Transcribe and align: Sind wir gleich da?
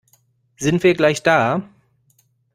Sind 0.57 0.81
wir 0.81 0.95
gleich 0.95 1.21
da? 1.21 1.69